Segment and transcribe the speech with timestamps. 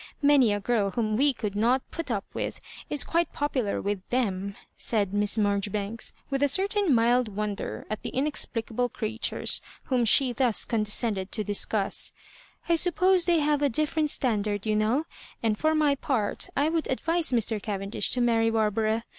[0.23, 2.59] Many a girl whom we could not put up with
[2.89, 8.09] is quite popular with Them," said Miss Maijoribanks, with a certain mild wonder at the
[8.09, 12.13] inexplicable creatures whom she thus condescend ed to discuss.
[12.67, 15.05] I suppose they have a different standard, you know;
[15.43, 17.61] and for my part, I would advise Mr.
[17.61, 19.03] Cavendish to marry Barbara.